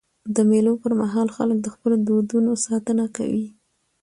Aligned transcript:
د 0.35 0.37
مېلو 0.49 0.73
پر 0.81 0.91
مهال 1.01 1.27
خلک 1.35 1.57
د 1.61 1.67
خپلو 1.73 1.95
دودونو 2.07 2.51
ساتنه 2.65 3.05
کوي. 3.17 3.45